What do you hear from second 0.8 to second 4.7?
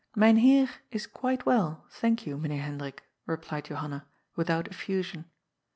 is quite well, thank you, Meneer Hendrik," replied Johanna, without